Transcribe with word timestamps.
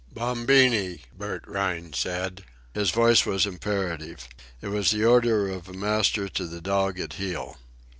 "Bombini!" 0.11 1.01
Bert 1.15 1.43
Rhine 1.45 1.93
said. 1.93 2.43
His 2.73 2.89
voice 2.89 3.23
was 3.23 3.45
imperative. 3.45 4.27
It 4.59 4.69
was 4.69 4.89
the 4.89 5.05
order 5.05 5.47
of 5.49 5.69
a 5.69 5.73
master 5.73 6.27
to 6.27 6.47
the 6.47 6.59
dog 6.59 6.99
at 6.99 7.13
heel. 7.13 7.59